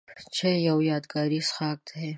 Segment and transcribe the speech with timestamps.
[0.35, 2.07] چای یو یادګاري څښاک دی.